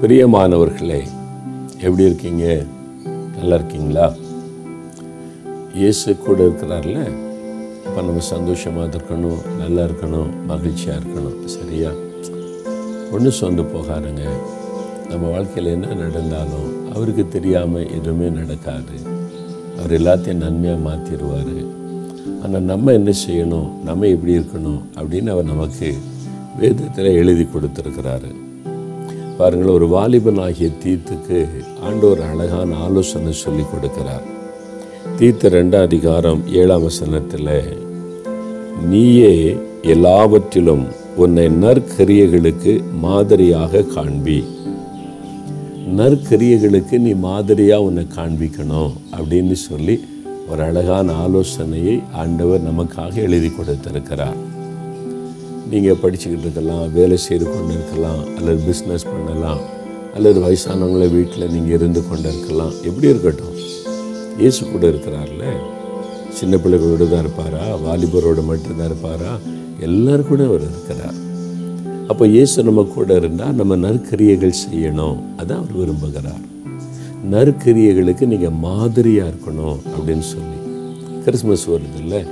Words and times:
பிரியமானவர்களே 0.00 1.06
எப்படி 1.80 2.02
இருக்கீங்க? 2.02 2.62
நல்லா 3.36 3.54
இருக்கீங்களா? 3.54 4.12
இயேசு 5.74 6.16
கூட 6.16 6.42
இருக்கிறார்ல? 6.42 7.08
இப்போ 7.86 8.02
நம்ம 8.02 8.18
சந்தோஷமாக 8.18 8.96
இருக்கணும் 8.96 9.56
நல்லா 9.58 9.82
இருக்கணும் 9.82 10.26
மகிழ்ச்சியாக 10.46 11.00
இருக்கணும் 11.00 11.44
சரியா? 11.44 11.90
ஒன்றும் 13.12 13.38
சொந்து 13.40 13.62
போகாருங்க 13.62 14.28
நம்ம 15.08 15.28
வாழ்க்கையில் 15.28 15.72
என்ன 15.72 15.86
நடந்தாலும் 15.86 16.92
அவருக்கு 16.94 17.28
தெரியாமல் 17.28 17.90
எதுவுமே 17.90 18.28
நடக்காது. 18.28 18.96
அவர் 19.78 20.00
எல்லாத்தையும் 20.00 20.42
நன்மையாக 20.44 20.90
மாற்றிடுவார் 20.90 21.66
ஆனால் 22.42 22.62
நம்ம 22.62 22.92
என்ன 22.92 23.12
செய்யணும்? 23.26 23.82
நம்ம 23.84 24.06
எப்படி 24.06 24.38
இருக்கணும்? 24.38 24.82
அப்படின்னு 24.94 25.28
அவர் 25.28 25.44
நமக்கு 25.44 25.94
வேதத்தில் 26.58 27.04
எழுதி 27.04 27.42
கொடுத்துருக்கிறாரு. 27.42 28.44
பாருங்கள் 29.38 29.74
ஒரு 29.76 29.86
வாலிபன் 29.94 30.38
ஆகிய 30.44 30.68
தீத்துக்கு 30.82 31.38
ஒரு 32.10 32.22
அழகான 32.30 32.76
ஆலோசனை 32.84 33.32
சொல்லி 33.42 33.64
கொடுக்கிறார். 33.72 34.24
தீத்து 35.18 35.46
ரெண்டாம் 35.56 35.86
அதிகாரம் 35.88 36.40
ஏழாம் 36.60 36.84
வசனத்தில் 36.86 37.50
நீயே 38.90 39.34
எல்லாவற்றிலும் 39.94 40.84
உன்னை 41.22 41.46
நற்கரியைகளுக்கு 41.64 42.72
மாதிரியாக 43.04 43.84
காண்பி. 43.94 44.38
நற்கரியர்களுக்கு 46.00 46.98
நீ 47.06 47.14
மாதிரியாக 47.28 47.86
உன்னை 47.88 48.06
காண்பிக்கணும் 48.18 48.92
அப்படின்னு 49.16 49.56
சொல்லி 49.68 49.96
ஒரு 50.50 50.62
அழகான 50.62 51.12
ஆலோசனையை 51.24 51.96
ஆண்டவர் 52.22 52.66
நமக்காக 52.70 53.14
எழுதி 53.28 53.50
கொடுத்திருக்கிறார். 53.52 54.38
நீங்கள் 55.70 56.00
படிச்சுக்கிட்டு 56.02 56.46
இருக்கலாம் 56.46 56.92
வேலை 56.92 57.16
செய்து 57.16 57.44
கொண்டு 57.44 57.72
இருக்கலாம் 57.74 58.36
அல்லது 58.36 58.58
பிஸ்னஸ் 58.68 59.06
பண்ணலாம் 59.12 59.60
அல்லது 60.14 60.40
வயசானவங்கள 60.40 61.10
வீட்டில் 61.10 61.50
நீங்கள் 61.50 61.74
இருந்து 61.78 62.08
கொண்டு 62.08 62.28
இருக்கலாம் 62.28 62.74
எப்படி 62.84 63.08
இருக்கட்டும். 63.08 63.56
இயேசு 64.38 64.70
கூட 64.70 64.86
இருக்கிறார்ல. 64.86 65.44
சின்ன 66.30 66.58
பிள்ளைகளோடு 66.58 67.08
தான் 67.08 67.20
இருப்பாரா? 67.20 67.76
வாலிபரோடு 67.76 68.44
மட்டும்தான் 68.44 68.86
இருப்பாரா? 68.86 69.38
எல்லோரும் 69.80 70.28
கூட 70.28 70.44
அவர் 70.44 70.60
இருக்கிறார். 70.60 71.14
அப்போ 72.08 72.26
இயேசு 72.26 72.62
நம்ம 72.62 72.82
கூட 72.82 73.14
இருந்தால் 73.14 73.54
நம்ம 73.54 73.76
நற்கரியைகள் 73.76 74.60
செய்யணும். 74.70 75.18
அதான் 75.36 75.60
அவர் 75.62 75.76
விரும்புகிறார். 75.76 76.42
நற்கரியைகளுக்கு 77.30 78.26
நீங்கள் 78.26 78.58
மாதிரியாக 78.60 79.30
இருக்கணும் 79.30 79.78
அப்படின்னு 79.94 80.26
சொல்லி. 80.34 80.58
கிறிஸ்மஸ் 81.24 81.70
வருது 81.70 81.98
இல்லை? 81.98 82.22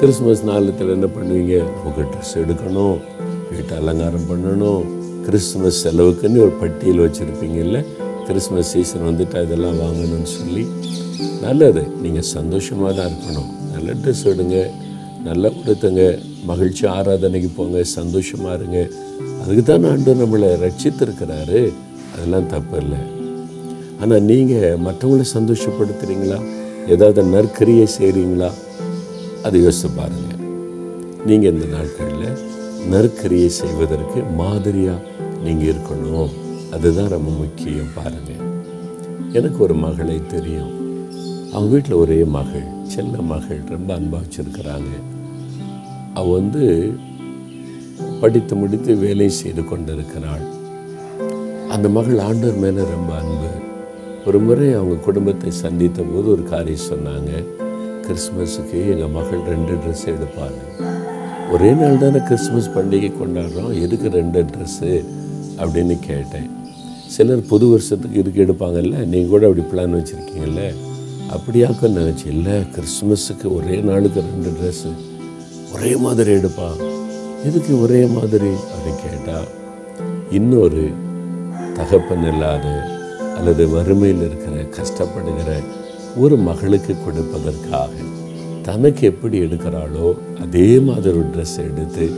கிறிஸ்மஸ் 0.00 0.42
நாளத்தில் 0.46 0.92
என்ன 0.92 1.06
பண்ணுவீங்க? 1.06 1.54
உங்கள் 1.86 2.06
ட்ரெஸ் 2.12 2.34
எடுக்கணும் 2.34 2.94
வீட்டை 3.50 3.76
அலங்காரம் 3.80 4.26
பண்ணணும். 4.30 4.84
கிறிஸ்மஸ் 5.24 5.80
செலவுக்குன்னு 5.86 6.38
ஒரு 6.44 6.52
பட்டியல் 6.60 7.00
வச்சுருப்பீங்கல்ல? 7.04 7.84
கிறிஸ்மஸ் 8.26 8.70
சீசன் 8.72 9.04
வந்துட்டு 9.08 9.42
இதெல்லாம் 9.42 9.76
வாங்கணும்னு 9.80 10.30
சொல்லி. 10.36 10.66
நல்லது. 11.40 11.82
நீங்கள் 12.02 12.22
சந்தோஷமாக 12.22 12.92
தான் 12.98 13.10
இருக்கணும். 13.10 13.50
நல்ல 13.74 13.90
ட்ரெஸ் 13.92 14.24
எடுங்க. 14.32 14.70
நல்லா 15.24 15.48
கொடுத்துங்க. 15.48 16.18
மகிழ்ச்சி 16.44 16.86
ஆராதனைக்கு 16.86 17.50
போங்க. 17.56 17.84
சந்தோஷமாக 17.84 18.54
இருங்க. 18.54 18.88
அதுக்கு 19.42 19.62
தான் 19.62 19.84
ஆண்டு 19.90 20.14
நம்மளை 20.22 20.50
ரட்சித்திருக்கிறாரு. 20.64 21.72
அதெல்லாம் 22.14 22.46
தப்பு 22.46 22.78
இல்லை. 22.78 23.02
ஆனால் 24.00 24.22
நீங்கள் 24.22 24.78
மற்றவங்கள 24.86 25.24
சந்தோஷப்படுத்துகிறீங்களா 25.36 26.40
ஏதாவது 26.88 27.22
நற்கரியை 27.22 27.88
செய்கிறீங்களா 27.98 28.50
அதை 29.44 29.62
யோசித்து 29.62 29.90
பாருங்கள் 29.98 30.40
நீங்கள் 31.28 31.52
இந்த 31.52 31.66
நாட்களில் 31.76 32.40
நற்கரியை 32.92 33.48
செய்வதற்கு 33.60 34.20
மாதிரியாக 34.40 35.06
நீங்கள் 35.44 35.70
இருக்கணும். 35.72 36.32
அதுதான் 36.74 37.12
ரொம்ப 37.14 37.30
முக்கியம் 37.30 37.94
பாருங்கள் 37.94 38.42
எனக்கு 39.32 39.58
ஒரு 39.58 39.74
மகளை 39.74 40.16
தெரியும். 40.26 40.72
அவங்க 41.52 41.70
வீட்டில் 41.72 42.00
ஒரே 42.02 42.18
மகள் 42.36 42.66
செல்ல 42.82 43.16
மகள் 43.32 43.60
ரொம்ப 43.68 43.94
அன்பாக 43.94 44.22
வச்சுருக்கிறாங்க. 44.24 44.92
அவள் 46.14 46.36
வந்து 46.40 46.92
படித்து 48.20 48.54
முடித்து 48.56 48.94
வேலை 48.96 49.28
செய்து 49.28 49.64
கொண்டிருக்கிறாள். 49.64 50.44
அந்த 51.68 51.88
மகள் 51.88 52.18
ஆண்டவர் 52.18 52.62
மேலே 52.64 52.82
ரொம்ப 52.94 53.10
அன்பு. 53.20 53.50
ஒரு 54.26 54.38
முறை 54.38 54.68
அவங்க 54.72 54.96
குடும்பத்தை 55.08 55.50
சந்தித்த 55.50 56.02
போது 56.02 56.26
ஒரு 56.30 56.44
காரியம் 56.44 56.88
சொன்னாங்க. 56.92 57.32
கிறிஸ்மஸுக்கு 58.04 58.78
எங்கள் 58.92 59.14
மகள் 59.16 59.42
ரெண்டு 59.52 59.72
ட்ரெஸ் 59.82 60.04
எடுப்பாங்க. 60.14 60.60
ஒரே 61.52 61.70
நாள் 61.72 61.98
தானே 61.98 62.20
கிறிஸ்மஸ் 62.28 62.70
பண்டிகை 62.76 63.10
கொண்டாடுறோம். 63.20 63.72
எதுக்கு 63.84 64.08
ரெண்டு 64.10 64.42
ட்ரெஸ்ஸு 64.52 64.92
அப்படின்னு 65.62 65.98
கேட்டேன். 66.08 66.48
சிலர் 67.14 67.46
புது 67.52 67.66
வருஷத்துக்கு 67.68 68.18
இதுக்கு 68.18 68.44
எடுப்பாங்கல்ல? 68.46 68.96
நீங்கள் 69.12 69.32
கூட 69.34 69.46
அப்படி 69.48 69.64
பிளான் 69.72 69.96
வச்சுருக்கீங்கல்ல? 69.98 70.64
அப்படியாக்க 71.36 71.88
நினச்சி 71.96 72.26
இல்லை 72.26 72.54
கிறிஸ்மஸுக்கு 72.74 73.46
ஒரே 73.56 73.76
நாளுக்கு 73.80 74.20
ரெண்டு 74.20 74.50
ட்ரெஸ்ஸு 74.58 74.92
ஒரே 75.74 75.96
மாதிரி 75.96 76.30
எடுப்பான் 76.38 76.78
எதுக்கு 77.48 77.72
ஒரே 77.82 78.00
மாதிரி 78.06 78.50
அப்படின்னு 78.72 79.02
கேட்டால் 79.04 79.48
இன்னொரு 80.38 80.82
தகப்பன் 81.76 82.26
இல்லாத 82.32 82.66
அல்லது 83.36 83.64
வறுமையில் 83.68 84.24
இருக்கிற 84.28 84.54
கஷ்டப்படுகிற 84.76 85.50
ஒரு 86.16 86.36
மகளுக்கு 86.36 86.94
கொடுப்பதற்காக 86.94 87.88
தனக்கு 88.62 89.06
எப்படி 89.06 89.40
எடுக்கிறாளோ 89.40 90.14
அதே 90.40 90.78
மாதிரி 90.78 91.08
ஒரு 91.08 91.24
ட்ரெஸ் 91.36 91.58
எடுத்து 91.58 92.10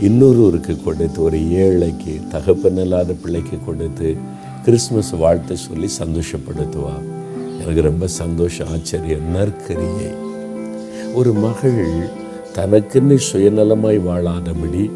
இன்னொருவருக்கு 0.00 0.82
கொடுத்து 0.82 1.22
ஒரு 1.22 1.38
ஏழைக்கு 1.50 2.20
தகப்பன் 2.28 2.76
இல்லாத 2.76 3.12
பிள்ளைக்கு 3.12 3.58
கொடுத்து 3.64 4.16
கிறிஸ்மஸ் 4.64 5.10
வாழ்த்து 5.10 5.56
சொல்லி 5.56 5.88
சந்தோஷப்படுத்துவா? 5.98 7.02
எனக்கு 7.60 7.82
ரொம்ப 7.82 8.06
சந்தோஷம். 8.06 8.68
ஆச்சரியம் 8.68 9.34
நற்கரியை. 9.34 10.14
ஒரு 11.14 11.32
மகள் 11.32 12.08
தனக்குன்னு 12.54 13.18
சுயநலமாய் 13.32 14.00
வாழாதபடி 14.00 14.90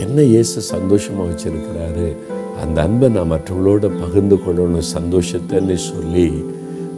என்ன 0.00 0.22
இயேசு 0.22 0.60
சந்தோஷமாக 0.60 1.30
வச்சிருக்கிறாரு? 1.30 2.16
அந்த 2.60 2.82
அன்பை 2.82 3.08
நான் 3.08 3.32
மற்றவங்களோட 3.32 4.00
பகிர்ந்து 4.00 4.36
கொள்ளணும். 4.36 4.82
சந்தோஷத்தைன்னு 4.94 5.74
சொல்லி 5.74 6.32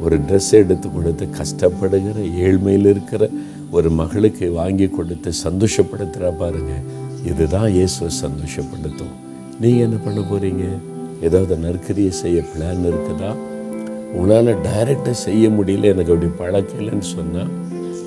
ஒரு 0.05 0.17
ட்ரெஸ் 0.29 0.53
எடுத்து 0.61 0.87
கொடுத்து 0.97 1.25
கஷ்டப்படுகிற 1.39 2.19
ஏழ்மையில் 2.47 2.89
இருக்கிற 2.93 3.29
ஒரு 3.77 3.89
மகளுக்கு 4.01 4.47
வாங்கி 4.61 4.87
கொடுத்து 4.97 5.31
சந்தோஷப்படுத்துகிறா 5.45 6.31
பாருங்க. 6.43 6.73
இதுதான் 7.31 7.69
இயேசுவை 7.77 8.11
சந்தோஷப்படுத்தும். 8.25 9.15
நீங்கள் 9.63 9.85
என்ன 9.87 9.99
பண்ண 10.07 10.21
போகிறீங்க 10.31 10.65
ஏதாவது 11.27 11.57
நற்கரியை 11.65 12.13
செய்ய 12.23 12.39
பிளான் 12.53 12.87
இருக்குதா? 12.91 13.31
உங்களால் 14.15 14.63
டைரெக்டாக 14.67 15.17
செய்ய 15.27 15.45
முடியல 15.59 15.91
எனக்கு 15.93 16.13
அப்படி 16.15 16.31
பழக்கம் 16.41 16.81
இல்லைன்னு 16.83 17.09
சொன்னால் 17.17 17.53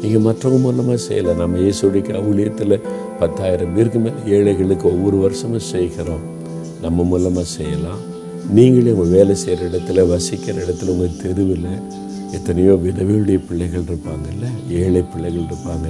நீங்கள் 0.01 0.25
மற்றவங்க 0.27 0.59
மூலமாக 0.65 0.97
செய்யலை. 1.07 1.33
நம்ம 1.43 1.61
இயேசுடைய 1.65 2.19
ஊழியத்தில் 2.29 2.75
பத்தாயிரம் 3.21 3.73
பேருக்கு 3.75 3.99
மேலே 4.05 4.19
ஏழைகளுக்கு 4.37 4.87
ஒவ்வொரு 4.93 5.19
வருஷமும் 5.25 5.65
செய்கிறோம். 5.73 6.25
நம்ம 6.83 7.03
மூலமாக 7.13 7.47
செய்யலாம். 7.57 8.01
நீங்களே 8.49 8.91
உங்கள் 8.91 9.13
வேலை 9.15 9.35
செய்கிற 9.35 9.67
இடத்துல 9.69 10.07
வசிக்கிற 10.07 10.61
இடத்துல 10.65 10.87
உங்கள் 10.87 11.17
தெருவில் 11.21 11.65
எத்தனையோ 12.31 12.73
விதவியுடைய 12.83 13.39
பிள்ளைகள் 13.47 13.81
இருப்பாங்கல்ல 13.81 14.45
ஏழை 14.69 15.01
பிள்ளைகள் 15.01 15.47
இருப்பாங்க. 15.49 15.87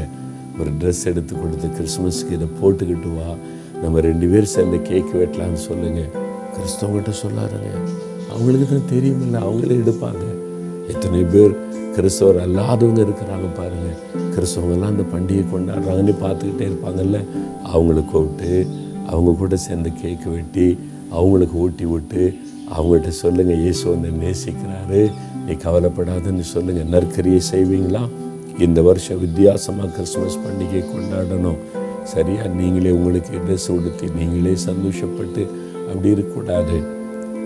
ஒரு 0.59 0.71
ட்ரெஸ் 0.79 1.03
எடுத்து 1.05 1.33
கொடுத்து 1.39 1.67
கிறிஸ்மஸ்க்கு 1.67 2.31
இதை 2.31 2.47
போட்டுக்கிட்டு 2.61 3.09
வா. 3.17 3.35
நம்ம 3.81 3.99
ரெண்டு 3.99 4.27
பேர் 4.27 4.43
சேர்ந்து 4.43 4.81
கேக் 4.81 5.15
வெட்டலான்னு 5.15 5.53
சொல்லுங்கள் 5.53 6.09
கிறிஸ்தவங்கிட்ட 6.55 7.13
சொல்லாருங்க 7.23 7.71
அவங்களுக்கு 8.31 8.67
தான் 8.71 8.89
தெரியுமில்ல 8.93 9.43
அவங்களே 9.47 9.77
எடுப்பாங்க. 9.83 10.23
எத்தனை 10.87 11.23
பேர் 11.23 11.53
கிறிஸ்தவர் 11.95 12.41
அல்லாதவங்க 12.45 13.01
இருக்கிறாங்க 13.07 13.47
பாருங்கள் 13.59 13.99
கிறிஸ்தவங்கெல்லாம் 14.35 14.93
அந்த 14.95 15.05
பண்டிகை 15.13 15.45
கொண்டாடுறாங்கன்னு 15.53 16.15
பார்த்துக்கிட்டே 16.25 16.67
இருப்பாங்கல்ல. 16.71 17.19
அவங்கள 17.73 18.05
கூப்பிட்டு 18.05 18.67
அவங்க 19.07 19.31
கூட 19.31 19.55
சேர்ந்து 19.55 19.89
கேக்கு 20.03 20.29
வெட்டி 20.29 20.77
அவங்களுக்கு 21.11 21.57
ஊட்டி 21.57 21.85
விட்டு 21.85 22.33
அவங்கள்ட்ட 22.77 23.07
சொல்லுங்கள் 23.07 23.57
இயேசு 23.57 23.89
வந்து 23.89 24.09
நேசிக்கிறாரு. 24.09 25.11
நீ 25.45 25.53
கவலைப்படாதுன்னு 25.53 26.39
சொல்லுங்கள் 26.39 26.85
நற்கரியை 26.85 27.41
செய்வீங்களா? 27.51 28.09
இந்த 28.59 28.81
வருஷம் 28.81 29.19
வித்தியாசமாக 29.19 29.89
கிறிஸ்மஸ் 29.89 30.37
பண்டிகை 30.37 30.83
கொண்டாடணும். 30.83 31.57
சரியா? 32.03 32.45
நீங்களே 32.45 32.91
உங்களுக்கு 32.91 33.37
ட்ரெஸ் 33.37 33.71
உடுத்தி 33.71 34.09
நீங்களே 34.19 34.57
சந்தோஷப்பட்டு 34.65 35.47
அப்படி 35.87 36.09
இருக்கக்கூடாது. 36.09 36.93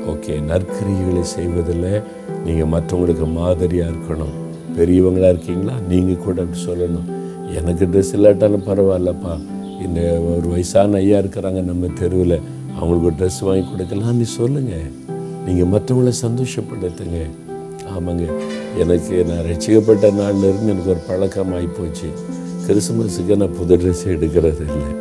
ஓகே 0.08 0.42
நற்கரிகளை 0.42 1.22
செய்வதில் 1.22 2.02
நீங்கள் 2.46 2.82
மற்றவங்களுக்கு 2.82 3.32
மாதிரியாக 3.32 3.92
இருக்கணும். 3.92 4.36
பெரியவங்களாக 4.78 5.30
இருக்கீங்களா? 5.30 5.74
நீங்கள் 5.90 6.18
கூட 6.18 6.42
அப்படி 6.42 6.66
சொல்லணும். 6.66 7.08
எனக்கு 7.56 7.86
ட்ரெஸ் 7.86 8.14
இல்லாட்டாலும் 8.14 8.64
பரவாயில்லப்பா. 8.66 9.40
இந்த 9.86 10.22
ஒரு 10.22 10.48
வயசான 10.48 10.98
ஐயா 10.98 11.20
இருக்கிறாங்க 11.20 11.64
நம்ம 11.64 11.88
தெருவில். 12.00 12.40
அவங்களுக்கு 12.76 13.06
ஒரு 13.06 13.18
ட்ரெஸ் 13.20 13.42
வாங்கி 13.42 13.70
கொடுக்கலாம். 13.72 14.18
நீ 14.18 14.24
சொல்லுங்கள் 14.24 14.92
நீங்கள் 15.46 15.72
மற்றவங்கள 15.74 16.12
சந்தோஷப்படுத்துங்க. 16.22 17.20
ஆமாங்க. 17.98 18.26
எனக்கு 18.78 19.26
நான் 19.30 19.46
ரசிக்கப்பட்ட 19.46 20.12
நாள்ல 20.20 20.50
இருந்து 20.50 20.72
எனக்கு 20.72 20.90
ஒரு 20.90 21.00
பழக்கம் 21.08 21.54
ஆகிப்போச்சு 21.54 22.10
கிறிஸ்மஸுக்கு 22.68 23.36
நான் 23.36 23.58
புது 23.58 23.78
ட்ரெஸ் 23.78 24.04
எடுக்கிறது 24.06 24.62
இல்லை. 24.62 24.92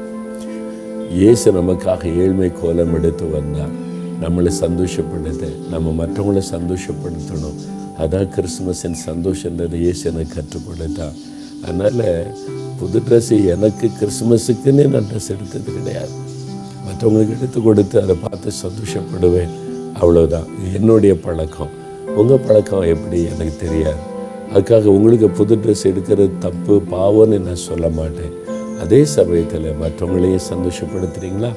இயேசு 1.12 1.52
நமக்காக 1.52 2.16
ஏழ்மை 2.16 2.52
கோலம் 2.52 2.94
எடுத்து 2.94 3.30
வந்தார். 3.30 3.74
நம்மளை 4.20 4.50
சந்தோஷப்படுத்த 4.60 5.68
நம்ம 5.70 6.04
மற்றவங்கள 6.04 6.42
சந்தோஷப்படுத்தணும். 6.50 7.58
அதான் 7.98 8.28
கிறிஸ்மஸின் 8.36 8.96
சந்தோஷன்றதை 9.06 9.74
இயேசு 9.74 10.12
எனக்கு 10.12 10.34
கற்றுக் 10.34 10.66
கொடுத்தான். 10.66 11.12
அதனால் 11.64 12.34
புது 12.80 12.98
ட்ரெஸ்ஸு 12.98 13.46
எனக்கு 13.46 13.90
கிறிஸ்மஸுக்குன்னு 14.00 14.86
நான் 14.86 15.02
ட்ரெஸ் 15.02 15.30
எடுத்தது 15.30 15.72
கிடையாது. 15.72 16.10
மற்றவங்களுக்கு 16.98 17.36
எடுத்து 17.36 17.62
கொடுத்து 17.62 18.02
அதை 18.02 18.16
பார்த்து 18.22 18.52
சந்தோஷப்படுவேன். 18.62 19.52
அவ்வளோதான் 20.00 20.46
என்னுடைய 20.74 21.20
பழக்கம். 21.20 21.68
உங்கள் 22.16 22.40
பழக்கம் 22.46 22.80
எப்படி? 22.80 23.24
எனக்கு 23.24 23.56
தெரியாது. 23.60 24.00
அதுக்காக 24.54 24.84
உங்களுக்கு 24.84 25.28
புது 25.30 25.56
ட்ரெஸ் 25.56 25.84
எடுக்கிறது 25.84 26.30
தப்பு 26.38 26.82
பாவம்னு 26.90 27.38
நான் 27.40 27.64
சொல்ல 27.66 27.88
மாட்டேன். 27.88 28.32
அதே 28.80 29.04
சமயத்தில் 29.04 29.68
மற்றவங்களையும் 29.80 30.48
சந்தோஷப்படுத்துகிறீங்களா 30.52 31.52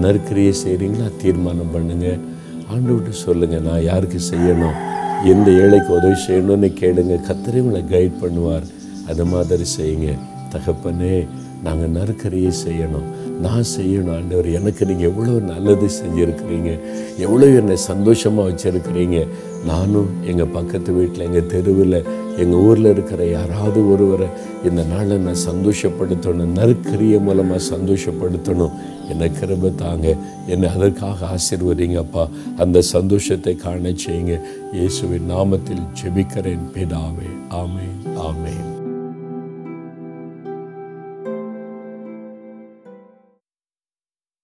நற்கரியை 0.00 0.54
செய்கிறீங்களா 0.66 1.10
தீர்மானம் 1.22 1.74
பண்ணுங்கள் 1.74 2.20
ஆண்டு 2.70 3.12
சொல்லுங்கள் 3.24 3.60
நான் 3.60 3.82
யாருக்கு 3.82 4.20
செய்யணும்? 4.30 4.76
எந்த 5.24 5.50
ஏழைக்கு 5.50 5.92
உதவி 5.94 6.18
செய்யணும்னு 6.28 6.72
கேளுங்க. 6.82 7.20
கத்தரே 7.28 7.60
உங்களை 7.60 7.82
கைட் 7.82 8.22
பண்ணுவார். 8.22 8.66
அது 9.08 9.24
மாதிரி 9.24 9.62
செய்யுங்க. 9.78 10.18
தகப்பனே 10.52 11.26
நாங்கள் 11.62 12.02
நறுக்கறியை 12.02 12.52
செய்யணும். 12.66 13.06
நான் 13.44 13.66
செய்யணும் 13.76 14.14
ஆண்டவர். 14.16 14.46
எனக்கு 14.58 14.86
நீங்கள் 14.86 15.08
எவ்வளோ 15.10 15.32
நல்லது 15.52 15.86
செஞ்சுருக்கிறீங்க 16.00 16.70
எவ்வளோ 17.18 17.46
என்னை 17.46 17.76
சந்தோஷமாக 17.76 18.48
வச்சுருக்கிறீங்க. 18.50 19.26
நானும் 19.64 20.08
எங்கள் 20.30 20.52
பக்கத்து 20.56 20.92
வீட்டில் 20.92 21.26
எங்கள் 21.26 21.46
தெருவில் 21.46 21.98
எங்கள் 22.42 22.62
ஊரில் 22.68 22.90
இருக்கிற 22.92 23.26
யாராவது 23.30 23.90
ஒருவரை 23.92 24.28
இந்த 24.64 24.82
நாளை 24.82 25.16
நான் 25.16 25.44
சந்தோஷப்படுத்தணும் 25.50 26.54
நறுக்கரிய 26.58 27.20
மூலமாக 27.20 27.76
சந்தோஷப்படுத்தணும். 27.76 28.76
என்னை 29.10 29.30
கிருப 29.40 29.74
தாங்க. 29.74 30.16
என்னை 30.46 30.68
அதற்காக 30.68 31.26
ஆசிர்வதிங்கப்பா. 31.34 32.28
அந்த 32.56 32.80
சந்தோஷத்தை 32.80 33.56
காண 33.56 33.92
செய்யுங்க. 34.06 34.40
இயேசுவின் 34.72 35.30
நாமத்தில் 35.34 35.84
ஜெபிக்கிறேன் 36.02 36.66
பிதாவே. 36.76 37.30
ஆமேன் 37.50 38.00
ஆமேன். 38.28 38.75